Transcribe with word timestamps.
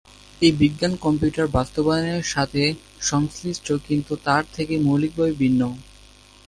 এই 0.41 0.53
বিজ্ঞান 0.53 0.93
কম্পিউটার 0.97 1.47
বাস্তবায়নের 1.57 2.23
সাথে 2.25 2.61
সংশ্লিষ্ট 3.01 3.67
কিন্তু 3.87 4.13
তার 4.25 4.43
থেকে 4.53 4.73
মৌলিকভাবে 4.79 5.33
ভিন্ন। 5.33 5.61